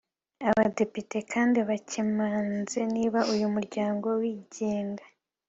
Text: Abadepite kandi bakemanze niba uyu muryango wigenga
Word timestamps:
Abadepite 0.49 1.17
kandi 1.33 1.59
bakemanze 1.69 2.79
niba 2.95 3.19
uyu 3.33 3.47
muryango 3.55 4.07
wigenga 4.19 5.03